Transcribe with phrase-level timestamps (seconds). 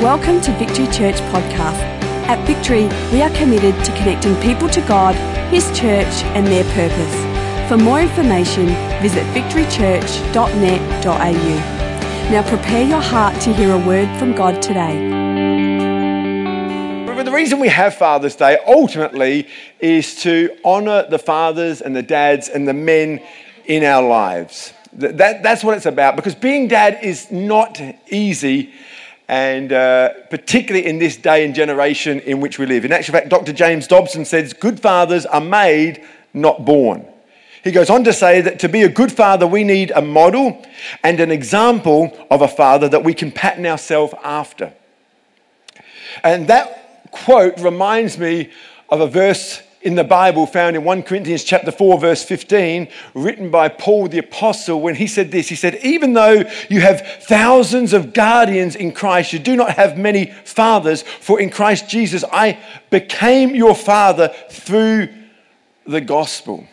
[0.00, 1.78] Welcome to Victory Church Podcast.
[2.26, 5.14] At Victory, we are committed to connecting people to God,
[5.52, 7.68] His church, and their purpose.
[7.68, 8.68] For more information,
[9.02, 12.30] visit victorychurch.net.au.
[12.30, 15.10] Now prepare your heart to hear a word from God today.
[17.04, 19.48] But the reason we have Father's Day ultimately
[19.80, 23.20] is to honour the fathers and the dads and the men
[23.66, 24.72] in our lives.
[24.94, 27.78] That, that's what it's about because being dad is not
[28.08, 28.72] easy,
[29.30, 32.84] and uh, particularly in this day and generation in which we live.
[32.84, 33.52] In actual fact, Dr.
[33.52, 37.06] James Dobson says, Good fathers are made, not born.
[37.62, 40.60] He goes on to say that to be a good father, we need a model
[41.04, 44.72] and an example of a father that we can pattern ourselves after.
[46.24, 48.50] And that quote reminds me
[48.88, 53.50] of a verse in the Bible found in 1 Corinthians chapter 4 verse 15 written
[53.50, 57.92] by Paul the apostle when he said this he said even though you have thousands
[57.92, 62.58] of guardians in Christ you do not have many fathers for in Christ Jesus I
[62.90, 65.08] became your father through
[65.90, 66.66] the gospel.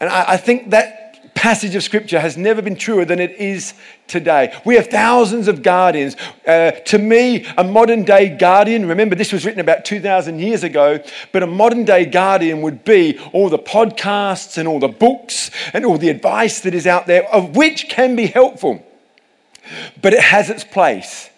[0.00, 1.05] And I, I think that
[1.36, 3.74] passage of scripture has never been truer than it is
[4.08, 4.58] today.
[4.64, 6.16] We have thousands of guardians.
[6.46, 10.98] Uh, to me, a modern day guardian, remember this was written about 2,000 years ago,
[11.32, 15.84] but a modern day guardian would be all the podcasts and all the books and
[15.84, 18.84] all the advice that is out there, of which can be helpful,
[20.02, 21.30] but it has its place.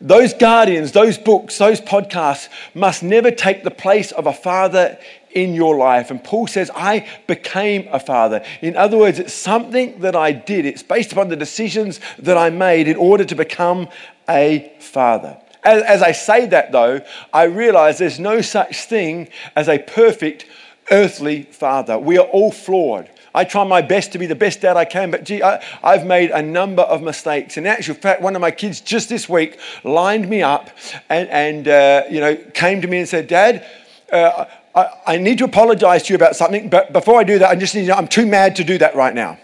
[0.00, 4.98] Those guardians, those books, those podcasts must never take the place of a father
[5.34, 6.10] in your life.
[6.10, 8.44] And Paul says, I became a father.
[8.60, 12.50] In other words, it's something that I did, it's based upon the decisions that I
[12.50, 13.88] made in order to become
[14.28, 15.38] a father.
[15.64, 17.00] As, as I say that, though,
[17.32, 20.46] I realize there's no such thing as a perfect
[20.90, 21.98] earthly father.
[21.98, 23.08] We are all flawed.
[23.34, 26.04] I try my best to be the best dad I can, but gee, I, have
[26.04, 27.56] made a number of mistakes.
[27.56, 30.70] In actual fact, one of my kids just this week lined me up
[31.08, 33.66] and, and uh, you know, came to me and said, Dad,
[34.12, 34.44] uh,
[34.74, 37.56] I, I need to apologize to you about something, but before I do that, I
[37.56, 39.38] just need to know I'm too mad to do that right now.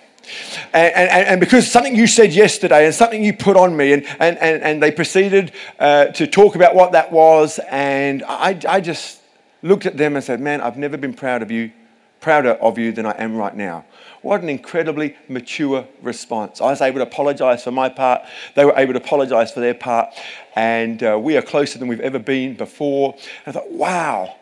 [0.75, 4.05] And, and, and, because something you said yesterday and something you put on me, and,
[4.21, 8.81] and, and, and they proceeded uh, to talk about what that was, and I, I
[8.81, 9.23] just
[9.63, 11.73] looked at them and said, Man, I've never been proud of you,
[12.21, 13.87] prouder of you than I am right now.
[14.21, 16.61] What an incredibly mature response.
[16.61, 18.23] I was able to apologize for my part,
[18.55, 20.11] they were able to apologize for their part,
[20.57, 23.15] and uh, we are closer than we've ever been before.
[23.47, 24.38] And I thought, wow,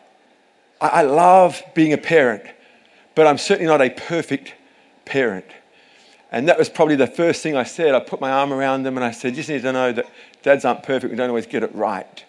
[0.79, 2.43] I love being a parent,
[3.15, 4.53] but I'm certainly not a perfect
[5.05, 5.45] parent.
[6.31, 7.95] And that was probably the first thing I said.
[7.95, 10.05] I put my arm around them and I said, You just need to know that
[10.43, 11.11] dads aren't perfect.
[11.11, 12.23] We don't always get it right.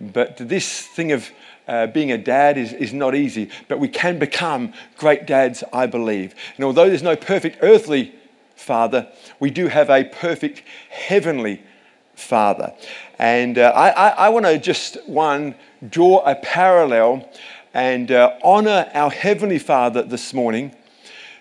[0.00, 1.30] But this thing of
[1.68, 5.86] uh, being a dad is, is not easy, but we can become great dads, I
[5.86, 6.34] believe.
[6.56, 8.14] And although there's no perfect earthly
[8.56, 9.08] father,
[9.38, 11.62] we do have a perfect heavenly
[12.14, 12.74] father.
[13.18, 15.54] And uh, I, I, I want to just, one,
[15.88, 17.28] draw a parallel
[17.74, 20.74] and uh, honor our Heavenly Father this morning,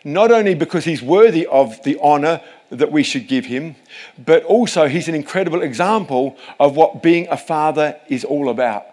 [0.03, 3.75] not only because He's worthy of the honor that we should give Him,
[4.17, 8.85] but also He's an incredible example of what being a father is all about.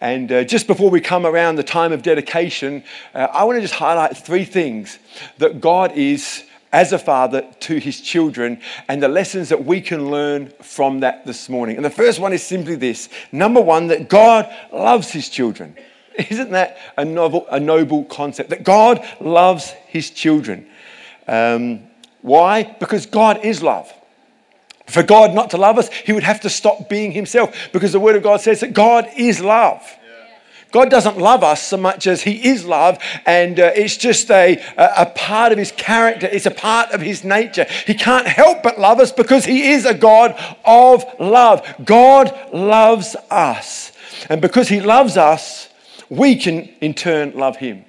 [0.00, 2.82] And uh, just before we come around the time of dedication,
[3.14, 4.98] uh, I want to just highlight three things
[5.38, 10.10] that God is as a father to his children and the lessons that we can
[10.10, 11.76] learn from that this morning.
[11.76, 15.76] And the first one is simply this number one, that God loves his children.
[16.30, 18.50] Isn't that a, novel, a noble concept?
[18.50, 20.66] That God loves his children.
[21.26, 21.80] Um,
[22.20, 22.64] why?
[22.64, 23.92] Because God is love.
[24.86, 28.00] For God not to love us, he would have to stop being himself because the
[28.00, 29.82] Word of God says that God is love.
[30.72, 34.60] God doesn't love us so much as He is love, and uh, it's just a,
[34.76, 37.66] a part of His character, it's a part of His nature.
[37.86, 40.34] He can't help but love us because He is a God
[40.64, 41.62] of love.
[41.84, 43.92] God loves us,
[44.30, 45.68] and because He loves us,
[46.12, 47.86] we can in turn love him.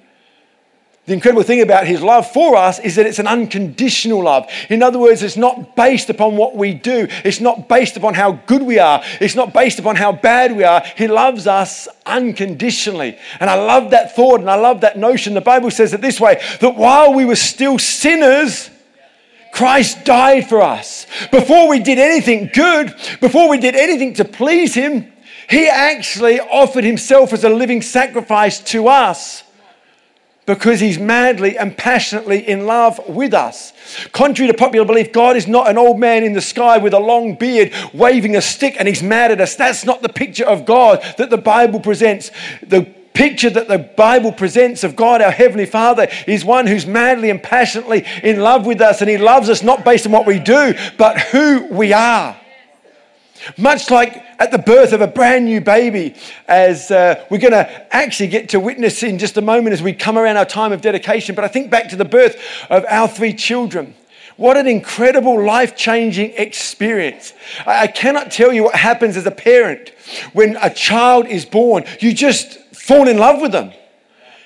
[1.06, 4.50] The incredible thing about his love for us is that it's an unconditional love.
[4.70, 8.32] In other words, it's not based upon what we do, it's not based upon how
[8.46, 10.82] good we are, it's not based upon how bad we are.
[10.96, 13.18] He loves us unconditionally.
[13.40, 15.34] And I love that thought and I love that notion.
[15.34, 18.70] The Bible says it this way that while we were still sinners,
[19.52, 21.06] Christ died for us.
[21.30, 25.12] Before we did anything good, before we did anything to please him,
[25.48, 29.44] he actually offered himself as a living sacrifice to us
[30.46, 33.72] because he's madly and passionately in love with us.
[34.12, 36.98] Contrary to popular belief, God is not an old man in the sky with a
[36.98, 39.54] long beard waving a stick and he's mad at us.
[39.54, 42.30] That's not the picture of God that the Bible presents.
[42.62, 42.82] The
[43.14, 47.42] picture that the Bible presents of God, our Heavenly Father, is one who's madly and
[47.42, 50.74] passionately in love with us and he loves us not based on what we do,
[50.98, 52.38] but who we are.
[53.56, 56.14] Much like at the birth of a brand new baby,
[56.48, 59.92] as uh, we're going to actually get to witness in just a moment as we
[59.92, 61.34] come around our time of dedication.
[61.34, 62.36] But I think back to the birth
[62.70, 63.94] of our three children.
[64.36, 67.32] What an incredible life changing experience.
[67.66, 69.90] I cannot tell you what happens as a parent
[70.32, 71.84] when a child is born.
[72.00, 73.72] You just fall in love with them.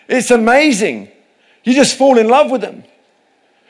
[0.09, 1.11] It's amazing.
[1.65, 2.85] You just fall in love with them.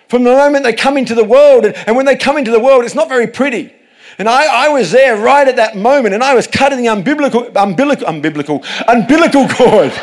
[0.09, 2.61] From the moment they come into the world, and, and when they come into the
[2.61, 3.73] world, it's not very pretty.
[4.19, 7.49] And I, I, was there right at that moment, and I was cutting the umbilical,
[7.57, 9.93] umbilical, umbilical, umbilical cord.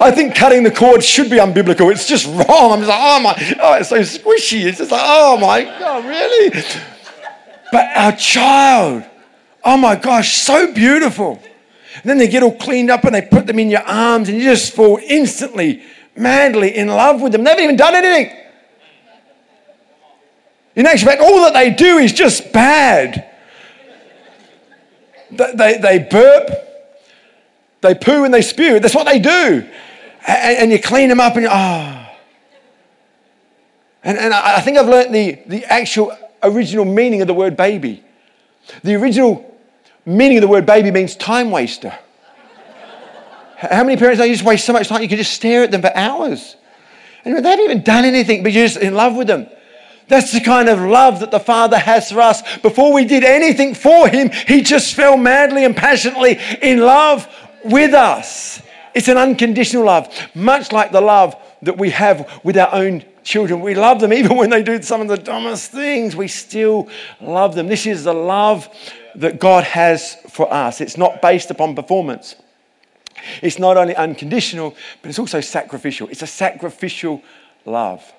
[0.00, 1.92] I think cutting the cord should be unbiblical.
[1.92, 2.72] It's just wrong.
[2.72, 4.64] I'm just like, oh my, oh, it's so squishy.
[4.64, 6.64] It's just like, oh my God, really?
[7.70, 9.04] But our child,
[9.62, 11.38] oh my gosh, so beautiful.
[11.96, 14.38] And then they get all cleaned up and they put them in your arms, and
[14.38, 15.82] you just fall instantly,
[16.16, 17.44] madly in love with them.
[17.44, 18.47] They haven't even done anything.
[20.78, 23.28] In actual fact, all that they do is just bad.
[25.32, 26.50] They, they, burp,
[27.80, 28.78] they poo, and they spew.
[28.78, 29.68] That's what they do.
[30.24, 32.08] And, and you clean them up, and you, ah.
[32.08, 32.16] Oh.
[34.04, 38.04] And, and I think I've learned the, the actual original meaning of the word baby.
[38.84, 39.58] The original
[40.06, 41.98] meaning of the word baby means time waster.
[43.56, 45.72] How many parents know you just waste so much time you can just stare at
[45.72, 46.54] them for hours?
[47.24, 49.48] And they haven't even done anything, but you're just in love with them.
[50.08, 52.42] That's the kind of love that the Father has for us.
[52.58, 57.28] Before we did anything for Him, He just fell madly and passionately in love
[57.64, 58.62] with us.
[58.94, 63.60] It's an unconditional love, much like the love that we have with our own children.
[63.60, 66.16] We love them even when they do some of the dumbest things.
[66.16, 66.88] We still
[67.20, 67.68] love them.
[67.68, 68.68] This is the love
[69.16, 70.80] that God has for us.
[70.80, 72.34] It's not based upon performance.
[73.42, 76.08] It's not only unconditional, but it's also sacrificial.
[76.08, 77.22] It's a sacrificial
[77.64, 78.12] love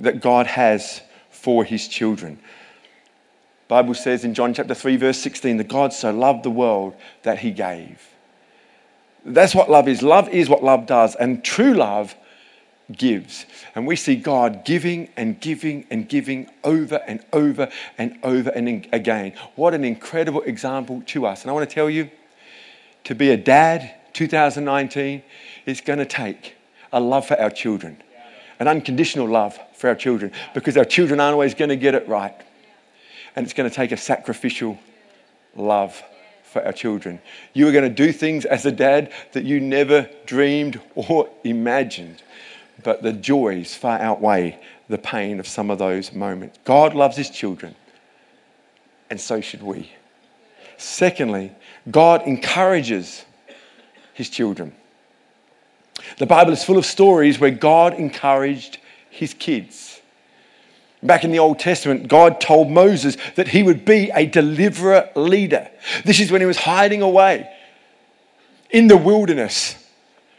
[0.00, 1.02] that God has
[1.44, 2.38] for his children.
[3.68, 7.38] Bible says in John chapter 3 verse 16 that God so loved the world that
[7.40, 8.00] he gave.
[9.26, 10.02] That's what love is.
[10.02, 12.14] Love is what love does and true love
[12.90, 13.44] gives.
[13.74, 17.68] And we see God giving and giving and giving over and over
[17.98, 19.34] and over and again.
[19.54, 21.42] What an incredible example to us.
[21.42, 22.10] And I want to tell you
[23.04, 25.22] to be a dad 2019
[25.66, 26.54] is going to take
[26.90, 28.02] a love for our children,
[28.64, 32.08] an unconditional love for our children because our children aren't always going to get it
[32.08, 32.34] right.
[33.36, 34.78] And it's going to take a sacrificial
[35.54, 36.02] love
[36.44, 37.20] for our children.
[37.52, 42.22] You are going to do things as a dad that you never dreamed or imagined,
[42.82, 44.58] but the joys far outweigh
[44.88, 46.58] the pain of some of those moments.
[46.64, 47.74] God loves his children,
[49.10, 49.90] and so should we.
[50.78, 51.52] Secondly,
[51.90, 53.24] God encourages
[54.14, 54.74] his children.
[56.18, 58.78] The Bible is full of stories where God encouraged
[59.10, 60.00] his kids.
[61.02, 65.68] Back in the Old Testament, God told Moses that he would be a deliverer leader.
[66.04, 67.48] This is when he was hiding away
[68.70, 69.76] in the wilderness,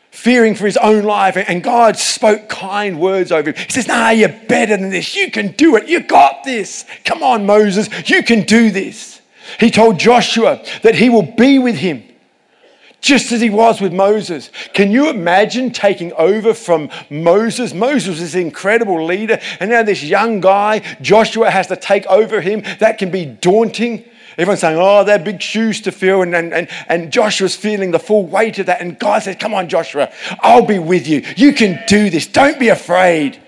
[0.09, 1.37] fearing for his own life.
[1.37, 3.55] And God spoke kind words over him.
[3.55, 5.15] He says, Nah, you're better than this.
[5.15, 5.87] You can do it.
[5.87, 6.83] You got this.
[7.03, 7.87] Come on, Moses.
[8.09, 9.21] You can do this.
[9.59, 12.03] He told Joshua that he will be with him
[13.05, 14.49] just as he was with Moses.
[14.73, 17.73] Can you imagine taking over from Moses?
[17.73, 22.41] Moses is an incredible leader, and now this young guy, Joshua, has to take over
[22.41, 22.63] him.
[22.79, 24.03] That can be daunting.
[24.37, 26.21] Everyone's saying, oh, they're big shoes to fill.
[26.21, 28.81] And, and, and, and Joshua's feeling the full weight of that.
[28.81, 31.23] And God says, come on, Joshua, I'll be with you.
[31.37, 32.27] You can do this.
[32.27, 33.41] Don't be afraid.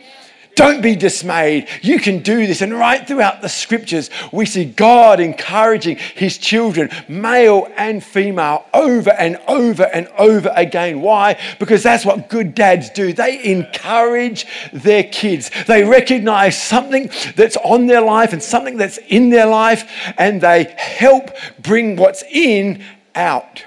[0.58, 1.68] Don't be dismayed.
[1.84, 2.64] You can do this.
[2.64, 9.12] And right throughout the scriptures, we see God encouraging his children, male and female, over
[9.12, 11.00] and over and over again.
[11.02, 11.40] Why?
[11.60, 13.14] Because that's what good dads do.
[13.14, 15.52] They encourage their kids.
[15.68, 19.88] They recognize something that's on their life and something that's in their life,
[20.18, 22.84] and they help bring what's in
[23.14, 23.64] out.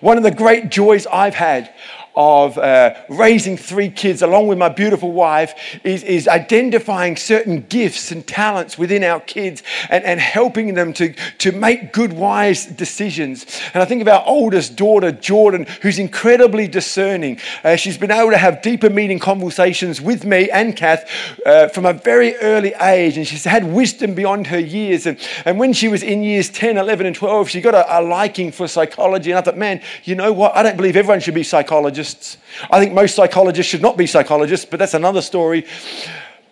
[0.00, 1.72] One of the great joys I've had
[2.18, 8.10] of uh, raising three kids along with my beautiful wife is, is identifying certain gifts
[8.10, 13.46] and talents within our kids and, and helping them to, to make good, wise decisions.
[13.72, 17.38] And I think of our oldest daughter, Jordan, who's incredibly discerning.
[17.62, 21.08] Uh, she's been able to have deeper meaning conversations with me and Kath
[21.46, 23.16] uh, from a very early age.
[23.16, 25.06] And she's had wisdom beyond her years.
[25.06, 28.02] And, and when she was in years 10, 11, and 12, she got a, a
[28.02, 29.30] liking for psychology.
[29.30, 30.56] And I thought, man, you know what?
[30.56, 32.38] I don't believe everyone should be psychologists psychologists.
[32.70, 35.66] I think most psychologists should not be psychologists, but that's another story.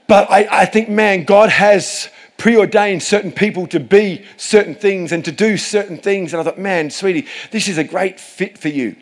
[0.09, 5.25] But I, I think, man, God has preordained certain people to be certain things and
[5.25, 6.33] to do certain things.
[6.33, 8.95] And I thought, man, sweetie, this is a great fit for you.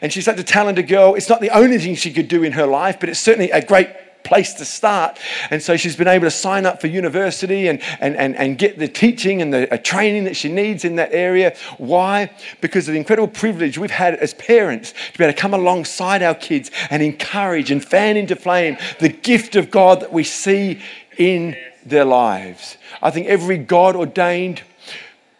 [0.00, 1.14] And she's such a talented girl.
[1.14, 3.64] It's not the only thing she could do in her life, but it's certainly a
[3.64, 3.88] great
[4.28, 5.18] place to start.
[5.50, 8.78] And so she's been able to sign up for university and, and, and, and get
[8.78, 11.56] the teaching and the uh, training that she needs in that area.
[11.78, 12.30] Why?
[12.60, 16.22] Because of the incredible privilege we've had as parents to be able to come alongside
[16.22, 20.80] our kids and encourage and fan into flame the gift of God that we see
[21.16, 22.76] in their lives.
[23.02, 24.62] I think every God ordained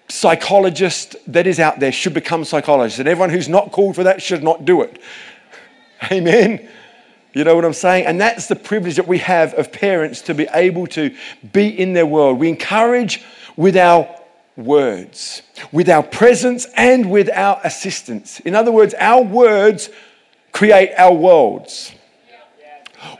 [0.08, 4.22] psychologist that is out there should become psychologists, and everyone who's not called for that
[4.22, 5.00] should not do it.
[6.10, 6.68] Amen.
[7.38, 8.06] You know what I'm saying?
[8.06, 11.14] And that's the privilege that we have of parents to be able to
[11.52, 12.40] be in their world.
[12.40, 13.22] We encourage
[13.56, 14.12] with our
[14.56, 18.40] words, with our presence, and with our assistance.
[18.40, 19.88] In other words, our words
[20.50, 21.92] create our worlds.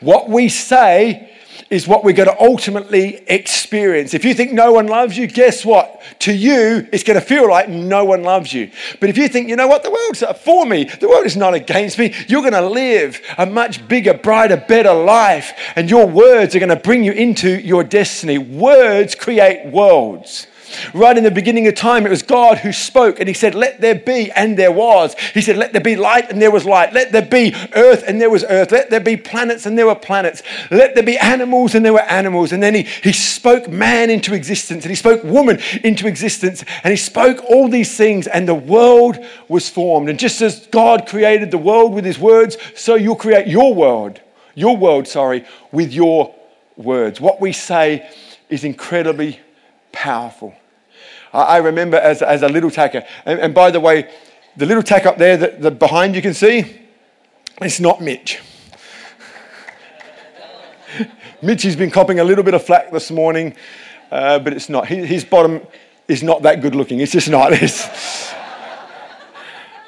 [0.01, 1.33] What we say
[1.71, 4.15] is what we're going to ultimately experience.
[4.15, 6.01] If you think no one loves you, guess what?
[6.21, 8.71] To you, it's going to feel like no one loves you.
[9.01, 11.37] But if you think, you know what, the world's uh, for me, the world is
[11.37, 15.53] not against me, you're going to live a much bigger, brighter, better life.
[15.77, 18.39] And your words are going to bring you into your destiny.
[18.39, 20.47] Words create worlds.
[20.95, 23.81] Right in the beginning of time, it was God who spoke and he said, Let
[23.81, 25.15] there be, and there was.
[25.35, 26.93] He said, Let there be light, and there was light.
[26.93, 28.73] Let there be earth, and there was earth.
[28.73, 30.43] Let there be planets, and there were planets.
[30.71, 32.53] Let there be animals, and there were animals.
[32.53, 36.91] And then he, he spoke man into existence, and he spoke woman into existence, and
[36.91, 40.09] he spoke all these things, and the world was formed.
[40.09, 44.21] And just as God created the world with his words, so you'll create your world,
[44.55, 46.35] your world, sorry, with your
[46.77, 47.21] words.
[47.21, 48.09] What we say
[48.49, 49.41] is incredibly
[49.93, 50.55] powerful.
[51.33, 54.11] I remember as, as a little tacker, and, and by the way,
[54.57, 56.81] the little tack up there that behind you can see,
[57.61, 58.41] it's not Mitch.
[61.43, 63.55] Mitch has been copping a little bit of flack this morning,
[64.11, 64.87] uh, but it's not.
[64.89, 65.61] His, bottom
[66.09, 67.01] is not that good looking.
[67.01, 67.53] It's just not.
[67.63, 68.08] It's,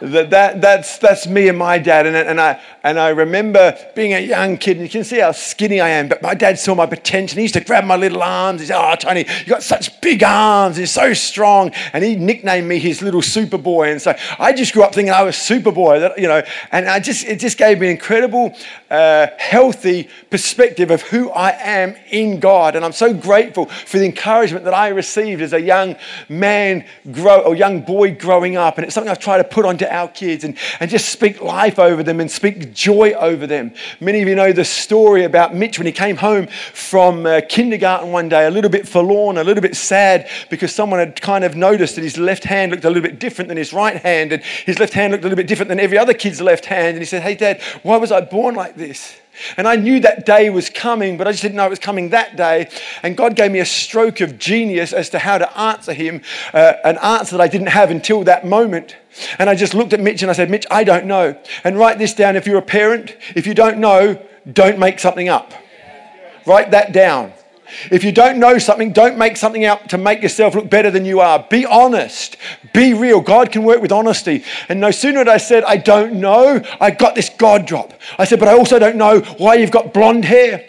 [0.01, 2.07] that, that, that's, that's me and my dad.
[2.07, 5.33] And, and, I, and I remember being a young kid, and you can see how
[5.33, 7.37] skinny I am, but my dad saw my potential.
[7.37, 8.63] He used to grab my little arms.
[8.63, 10.79] He said, Oh, Tony, you've got such big arms.
[10.79, 11.73] You're so strong.
[11.93, 13.93] And he nicknamed me his little Superboy.
[13.93, 16.43] And so I just grew up thinking I was Superboy, that, you know,
[16.73, 18.57] and I just, it just gave me an incredible,
[18.91, 22.75] uh, healthy perspective of who I am in God.
[22.75, 25.97] And I'm so grateful for the encouragement that I received as a young
[26.31, 28.79] man grow, or young boy growing up.
[28.79, 31.79] And it's something I've tried to put onto our kids and, and just speak life
[31.79, 33.73] over them and speak joy over them.
[34.01, 38.13] Many of you know the story about Mitch when he came home from uh, kindergarten
[38.13, 41.57] one day, a little bit forlorn, a little bit sad because someone had kind of
[41.57, 44.43] noticed that his left hand looked a little bit different than his right hand, and
[44.43, 46.91] his left hand looked a little bit different than every other kid's left hand.
[46.91, 49.17] And he said, Hey, Dad, why was I born like this?
[49.57, 52.11] And I knew that day was coming, but I just didn't know it was coming
[52.11, 52.69] that day.
[53.03, 56.75] And God gave me a stroke of genius as to how to answer him, uh,
[56.85, 58.97] an answer that I didn't have until that moment.
[59.39, 61.37] And I just looked at Mitch and I said, Mitch, I don't know.
[61.65, 63.17] And write this down if you're a parent.
[63.35, 64.21] If you don't know,
[64.53, 65.53] don't make something up.
[66.47, 67.33] Write that down.
[67.91, 71.05] If you don't know something, don't make something up to make yourself look better than
[71.05, 71.47] you are.
[71.49, 72.37] Be honest.
[72.73, 73.21] Be real.
[73.21, 74.45] God can work with honesty.
[74.69, 77.93] And no sooner had I said, I don't know, I got this God drop.
[78.19, 80.67] I said, but I also don't know why you've got blonde hair.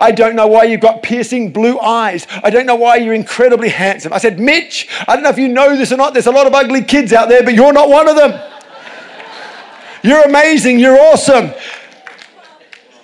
[0.00, 2.26] I don't know why you've got piercing blue eyes.
[2.44, 4.12] I don't know why you're incredibly handsome.
[4.12, 6.12] I said, Mitch, I don't know if you know this or not.
[6.12, 8.40] There's a lot of ugly kids out there, but you're not one of them.
[10.02, 10.78] You're amazing.
[10.78, 11.52] You're awesome.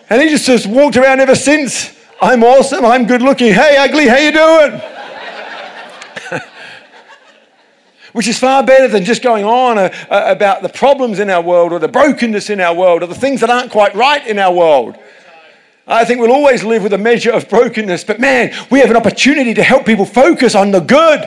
[0.08, 1.96] And he just has walked around ever since.
[2.20, 2.84] I'm awesome.
[2.84, 3.54] I'm good looking.
[3.54, 4.80] Hey, ugly, how you doing?
[8.12, 11.40] Which is far better than just going on uh, uh, about the problems in our
[11.40, 14.38] world or the brokenness in our world or the things that aren't quite right in
[14.38, 14.96] our world.
[15.86, 18.96] I think we'll always live with a measure of brokenness, but man, we have an
[18.96, 21.24] opportunity to help people focus on the good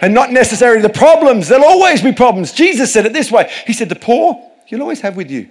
[0.00, 1.46] and not necessarily the problems.
[1.46, 2.50] There'll always be problems.
[2.52, 5.48] Jesus said it this way He said, The poor you'll always have with you.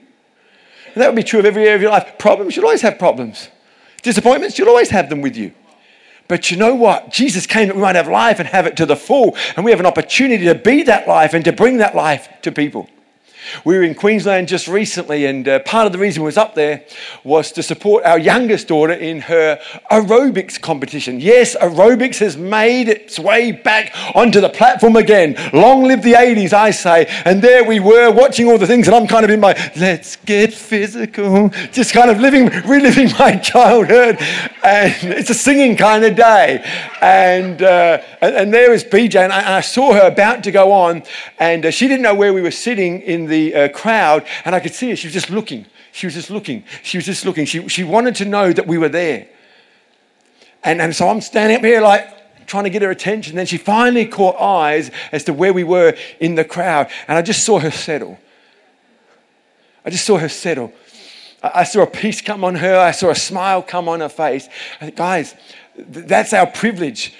[0.93, 2.17] And that would be true of every area of your life.
[2.17, 3.47] Problems, you'll always have problems.
[4.01, 5.53] Disappointments, you'll always have them with you.
[6.27, 7.11] But you know what?
[7.11, 9.35] Jesus came that we might have life and have it to the full.
[9.55, 12.51] And we have an opportunity to be that life and to bring that life to
[12.51, 12.89] people.
[13.65, 16.55] We were in Queensland just recently, and uh, part of the reason we was up
[16.55, 16.83] there
[17.23, 19.59] was to support our youngest daughter in her
[19.91, 21.19] aerobics competition.
[21.19, 25.35] Yes, aerobics has made its way back onto the platform again.
[25.53, 27.05] Long live the 80s, I say.
[27.25, 30.15] And there we were watching all the things, and I'm kind of in my let's
[30.17, 34.17] get physical, just kind of living, reliving my childhood.
[34.63, 36.63] And it's a singing kind of day.
[37.01, 40.71] And, uh, and, and, there was BJ, and I, I, saw her about to go
[40.71, 41.03] on,
[41.39, 44.59] and uh, she didn't know where we were sitting in the uh, crowd, and I
[44.59, 44.95] could see her.
[44.95, 45.65] She was just looking.
[45.91, 46.63] She was just looking.
[46.83, 47.45] She was just looking.
[47.45, 49.27] She, she wanted to know that we were there.
[50.63, 53.35] And, and so I'm standing up here like trying to get her attention.
[53.35, 56.89] Then she finally caught eyes as to where we were in the crowd.
[57.07, 58.19] And I just saw her settle.
[59.83, 60.71] I just saw her settle.
[61.41, 62.77] I saw a peace come on her.
[62.77, 64.47] I saw a smile come on her face.
[64.95, 65.33] guys,
[65.75, 67.13] that's our privilege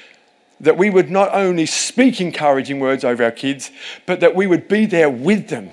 [0.60, 3.72] that we would not only speak encouraging words over our kids,
[4.06, 5.72] but that we would be there with them.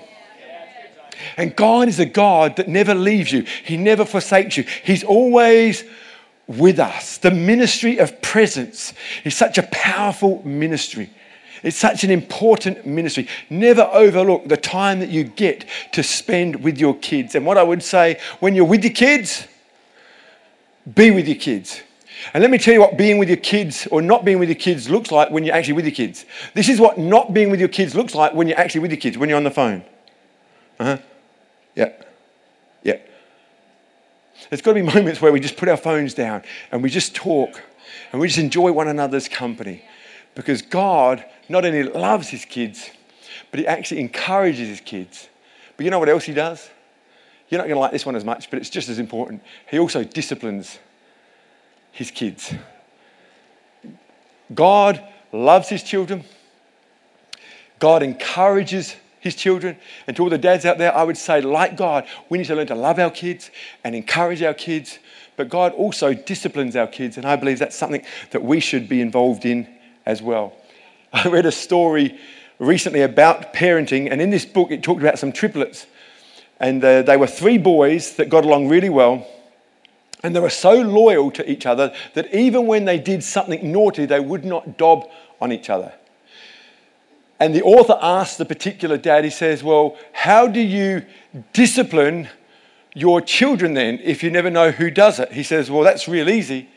[1.37, 4.65] And God is a God that never leaves you, He never forsakes you.
[4.83, 5.83] He's always
[6.47, 7.17] with us.
[7.17, 11.11] The ministry of presence is such a powerful ministry.
[11.61, 13.27] It's such an important ministry.
[13.49, 17.35] Never overlook the time that you get to spend with your kids.
[17.35, 19.47] And what I would say when you're with your kids,
[20.95, 21.81] be with your kids.
[22.33, 24.57] And let me tell you what being with your kids or not being with your
[24.57, 26.25] kids looks like when you're actually with your kids.
[26.53, 28.99] This is what not being with your kids looks like when you're actually with your
[28.99, 29.83] kids, when you're on the phone.
[30.79, 30.97] Uh huh.
[31.79, 31.93] Yeah.
[32.83, 32.97] Yeah.
[34.49, 37.15] There's got to be moments where we just put our phones down and we just
[37.15, 37.61] talk
[38.11, 39.85] and we just enjoy one another's company
[40.35, 42.89] because God not only loves his kids,
[43.49, 45.29] but he actually encourages his kids.
[45.77, 46.69] But you know what else he does?
[47.47, 49.41] You're not going to like this one as much, but it's just as important.
[49.71, 50.79] He also disciplines
[51.93, 52.53] his kids.
[54.53, 56.25] God loves his children.
[57.79, 59.77] God encourages his children.
[60.07, 62.55] And to all the dads out there, I would say, like God, we need to
[62.55, 63.51] learn to love our kids
[63.83, 64.99] and encourage our kids.
[65.35, 67.17] But God also disciplines our kids.
[67.17, 69.67] And I believe that's something that we should be involved in
[70.05, 70.53] as well.
[71.13, 72.19] I read a story
[72.59, 75.87] recently about parenting, and in this book, it talked about some triplets.
[76.59, 79.25] And uh, they were three boys that got along really well.
[80.21, 84.05] And they were so loyal to each other that even when they did something naughty,
[84.05, 85.09] they would not dob
[85.39, 85.93] on each other.
[87.39, 91.05] And the author asks the particular dad, he says, Well, how do you
[91.53, 92.27] discipline
[92.93, 95.31] your children then if you never know who does it?
[95.31, 96.67] He says, Well, that's real easy.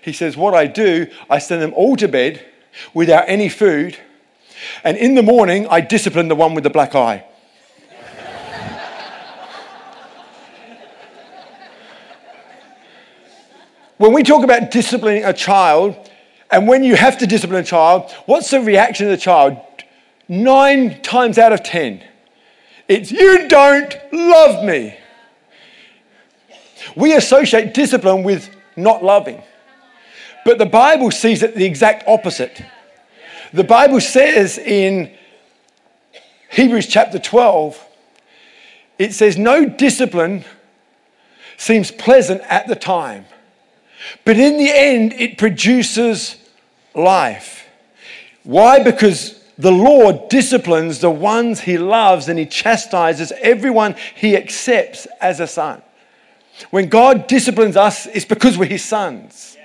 [0.00, 2.46] He says, What I do, I send them all to bed
[2.92, 3.98] without any food.
[4.84, 7.24] And in the morning, I discipline the one with the black eye.
[13.98, 15.96] when we talk about disciplining a child,
[16.52, 19.56] and when you have to discipline a child, what's the reaction of the child?
[20.28, 22.02] Nine times out of ten,
[22.88, 24.96] it's you don't love me.
[26.96, 29.42] We associate discipline with not loving.
[30.44, 32.62] But the Bible sees it the exact opposite.
[33.52, 35.10] The Bible says in
[36.50, 37.82] Hebrews chapter 12,
[38.98, 40.44] it says, No discipline
[41.56, 43.24] seems pleasant at the time,
[44.24, 46.36] but in the end, it produces
[46.94, 47.66] life.
[48.42, 48.82] Why?
[48.82, 55.40] Because the Lord disciplines the ones he loves and he chastises everyone he accepts as
[55.40, 55.82] a son.
[56.70, 59.56] When God disciplines us, it's because we're his sons.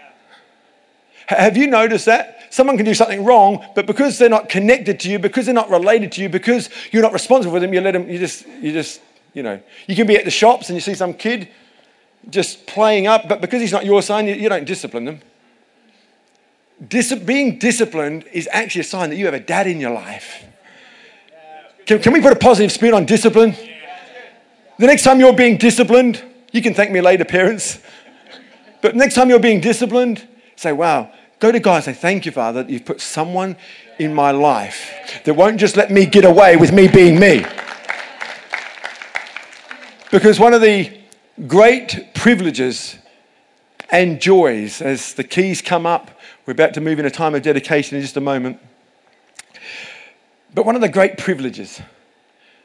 [1.28, 2.47] Have you noticed that?
[2.52, 5.69] Someone can do something wrong, but because they're not connected to you, because they're not
[5.69, 8.71] related to you, because you're not responsible for them, you let them, you just, you
[8.71, 9.02] just,
[9.34, 11.47] you know, you can be at the shops and you see some kid
[12.30, 15.19] just playing up, but because he's not your son, you, you don't discipline them.
[16.88, 20.46] Dis- being disciplined is actually a sign that you have a dad in your life.
[21.86, 23.56] Can, can we put a positive spin on discipline?
[24.78, 27.80] The next time you're being disciplined, you can thank me later, parents.
[28.82, 32.32] But next time you're being disciplined, say, wow, Go to God and say, Thank you,
[32.32, 33.56] Father, that you've put someone
[33.98, 37.46] in my life that won't just let me get away with me being me.
[40.12, 40.92] Because one of the
[41.48, 42.98] great privileges
[43.89, 46.12] and joys as the keys come up,
[46.50, 48.60] we're about to move in a time of dedication in just a moment.
[50.52, 51.80] But one of the great privileges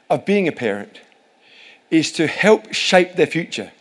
[0.09, 1.01] of being a parent
[1.91, 3.71] is to help shape their future.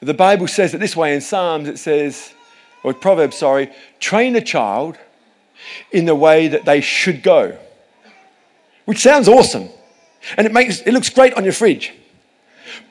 [0.00, 2.34] The Bible says it this way in Psalms it says,
[2.82, 4.98] or Proverbs, sorry, train a child
[5.90, 7.56] in the way that they should go.
[8.84, 9.70] Which sounds awesome.
[10.36, 11.94] And it makes it looks great on your fridge.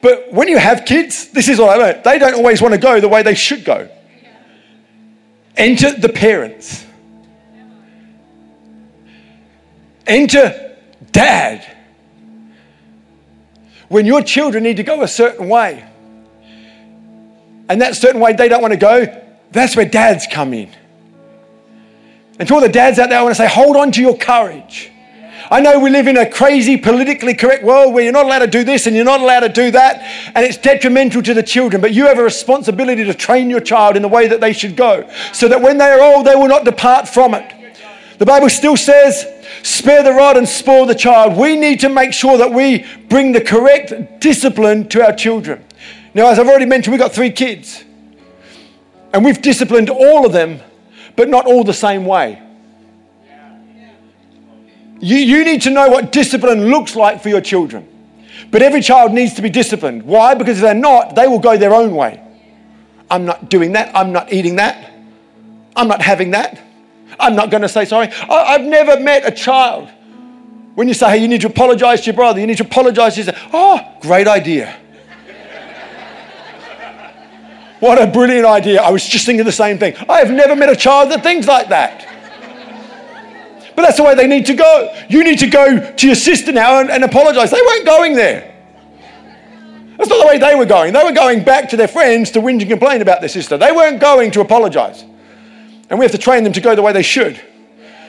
[0.02, 2.04] But when you have kids, this is what I learned.
[2.04, 3.92] They don't always want to go the way they should go.
[5.60, 6.86] Enter the parents.
[10.08, 10.78] Enter
[11.12, 11.68] dad.
[13.90, 15.86] When your children need to go a certain way,
[17.68, 19.06] and that certain way they don't want to go,
[19.52, 20.70] that's where dads come in.
[22.40, 24.18] And to all the dads out there, I want to say, hold on to your
[24.18, 24.92] courage.
[25.52, 28.48] I know we live in a crazy, politically correct world where you're not allowed to
[28.48, 30.02] do this and you're not allowed to do that,
[30.36, 31.82] and it's detrimental to the children.
[31.82, 34.76] But you have a responsibility to train your child in the way that they should
[34.76, 37.56] go, so that when they are old, they will not depart from it.
[38.20, 39.26] The Bible still says,
[39.64, 41.36] spare the rod and spoil the child.
[41.36, 45.66] We need to make sure that we bring the correct discipline to our children.
[46.14, 47.84] Now, as I've already mentioned, we've got three kids.
[49.14, 50.60] And we've disciplined all of them,
[51.16, 52.40] but not all the same way.
[55.00, 57.88] You, you need to know what discipline looks like for your children.
[58.52, 60.04] But every child needs to be disciplined.
[60.04, 60.34] Why?
[60.34, 62.22] Because if they're not, they will go their own way.
[63.10, 63.96] I'm not doing that.
[63.96, 64.92] I'm not eating that.
[65.76, 66.62] I'm not having that.
[67.20, 68.08] I'm not going to say sorry.
[68.08, 69.90] I, have never met a child.
[70.76, 73.16] When you say, hey, you need to apologize to your brother, you need to apologize
[73.16, 74.78] to your Oh, great idea.
[77.80, 78.82] what a brilliant idea.
[78.82, 79.96] I was just thinking the same thing.
[80.08, 82.06] I have never met a child that thinks like that.
[83.80, 84.94] But that's the way they need to go.
[85.08, 87.50] You need to go to your sister now and, and apologize.
[87.50, 88.54] They weren't going there.
[89.98, 90.92] That's not the way they were going.
[90.92, 93.58] They were going back to their friends to whinge and complain about their sister.
[93.58, 95.06] They weren't going to apologize.
[95.90, 97.40] And we have to train them to go the way they should.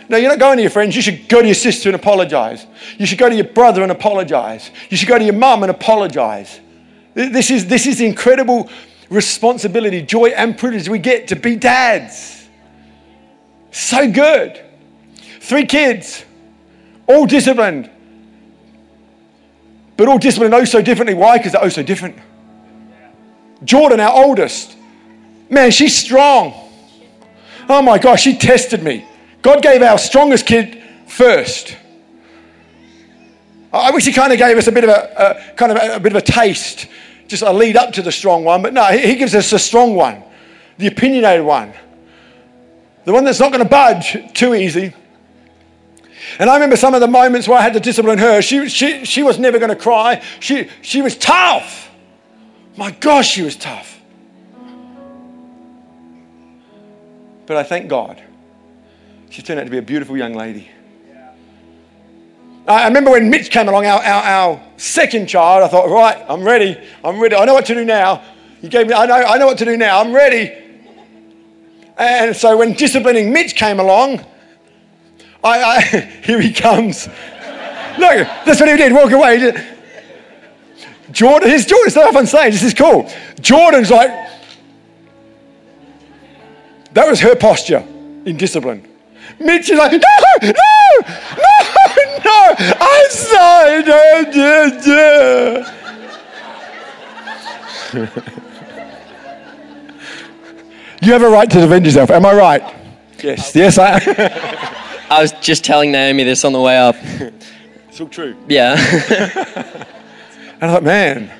[0.08, 0.96] No, you're not going to your friends.
[0.96, 2.66] You should go to your sister and apologize.
[2.98, 4.72] You should go to your brother and apologize.
[4.88, 6.58] You should go to your mum and apologize.
[7.14, 8.68] This is, this is incredible
[9.08, 12.48] responsibility, joy, and privilege we get to be dads.
[13.70, 14.66] So good.
[15.40, 16.24] Three kids,
[17.06, 17.90] all disciplined,
[19.96, 21.14] but all disciplined oh so differently.
[21.14, 21.38] Why?
[21.38, 22.16] Because they're oh so different.
[23.64, 24.76] Jordan, our oldest,
[25.48, 26.54] man, she's strong.
[27.68, 29.06] Oh my gosh, she tested me.
[29.42, 31.76] God gave our strongest kid first.
[33.72, 35.96] I wish he kind of gave us a bit of a, a kind of a,
[35.96, 36.86] a, bit of a taste,
[37.28, 38.62] just a lead up to the strong one.
[38.62, 40.22] But no, he, he gives us the strong one,
[40.76, 41.72] the opinionated one,
[43.04, 44.92] the one that's not going to budge too easy,
[46.38, 48.42] and I remember some of the moments where I had to discipline her.
[48.42, 50.22] She, she, she was never going to cry.
[50.40, 51.90] She, she was tough.
[52.76, 54.00] My gosh, she was tough.
[57.46, 58.22] But I thank God.
[59.30, 60.68] She turned out to be a beautiful young lady.
[62.66, 66.42] I remember when Mitch came along, our, our, our, second child, I thought, right, I'm
[66.44, 66.80] ready.
[67.02, 67.34] I'm ready.
[67.34, 68.22] I know what to do now.
[68.60, 70.00] He gave me, I know, I know what to do now.
[70.00, 70.52] I'm ready.
[71.96, 74.24] And so when disciplining Mitch came along,
[75.42, 75.80] I, I,
[76.24, 77.06] here he comes.
[77.06, 78.92] Look, that's what he did.
[78.92, 79.52] Walk away.
[81.12, 82.52] Jordan, here's Jordan stuff on stage.
[82.52, 83.10] This is cool.
[83.40, 84.10] Jordan's like,
[86.92, 87.84] that was her posture
[88.24, 88.86] in discipline.
[89.38, 89.98] Mitch is like, no,
[90.42, 90.54] no, no,
[92.24, 93.82] no, I'm sorry.
[93.82, 95.66] No, no, no.
[101.02, 102.10] you have a right to defend yourself.
[102.10, 102.74] Am I right?
[103.22, 103.98] Yes, yes, I.
[105.10, 106.94] I was just telling Naomi this on the way up.
[107.02, 108.36] it's all true.
[108.46, 108.74] Yeah.
[109.10, 111.32] and I thought, man,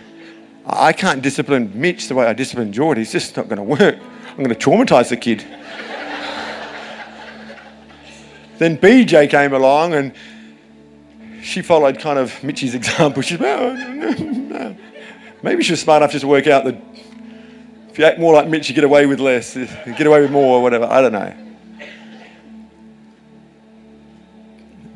[0.67, 2.99] I can't discipline Mitch the way I discipline George.
[2.99, 3.97] He's just not going to work.
[4.31, 5.41] I'm going to traumatize the kid.
[8.59, 10.15] then BJ came along and
[11.41, 13.23] she followed kind of Mitch's example.
[13.23, 14.77] She's, well, no.
[15.45, 16.75] maybe she was smart enough just to work out that
[17.89, 20.33] if you act more like Mitch, you get away with less, you get away with
[20.33, 20.87] more, or whatever.
[20.87, 21.50] I don't know.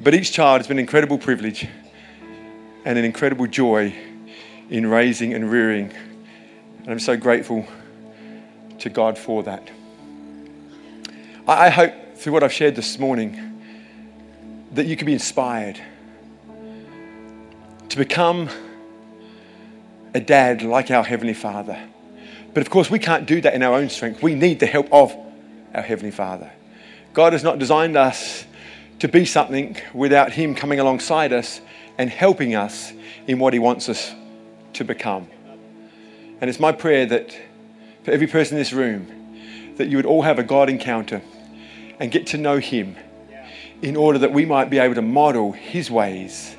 [0.05, 1.67] But each child has been an incredible privilege
[2.85, 3.95] and an incredible joy
[4.69, 5.95] in raising and rearing.
[6.81, 7.67] And I'm so grateful
[8.81, 9.71] to God for that.
[11.49, 13.63] I hope through what I've shared this morning
[14.73, 15.81] that you can be inspired
[17.89, 18.51] to become
[20.13, 21.79] a dad like our Heavenly Father.
[22.53, 24.23] But of course, we can't do that in our own strength.
[24.23, 25.17] We need the help of
[25.75, 26.53] our Heavenly Father.
[27.15, 28.45] God has not designed us
[29.01, 31.61] to be something without Him coming alongside us
[31.99, 32.93] and helping us
[33.27, 34.15] in what He wants us
[34.75, 35.29] to become.
[36.41, 37.37] And it's my prayer that
[38.05, 39.07] for every person in this room,
[39.77, 41.23] that you would all have a God encounter
[41.99, 42.97] and get to know Him
[43.83, 46.57] in order that we might be able to model His ways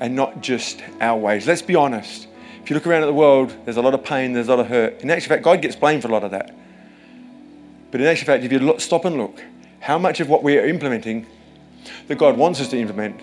[0.00, 1.46] and not just our ways.
[1.46, 2.28] Let's be honest.
[2.62, 4.60] If you look around at the world, there's a lot of pain, there's a lot
[4.60, 5.02] of hurt.
[5.02, 6.54] In actual fact, God gets blamed for a lot of that.
[7.90, 9.42] But in actual fact, if you stop and look,
[9.80, 11.26] how much of what we are implementing
[12.08, 13.20] that God wants us to implement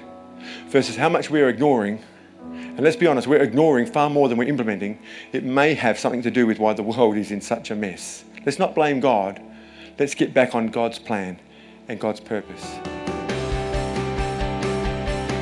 [0.68, 2.02] versus how much we're ignoring.
[2.42, 5.00] And let's be honest, we're ignoring far more than we're implementing.
[5.32, 8.24] It may have something to do with why the world is in such a mess.
[8.46, 9.42] Let's not blame God.
[10.00, 11.40] Let's get back on God's plan
[11.88, 12.80] and God's purpose.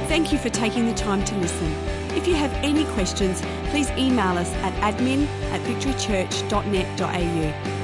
[0.10, 1.72] Thank you for taking the time to listen.
[2.18, 7.79] If you have any questions, please email us at admin at victorychurch.net.au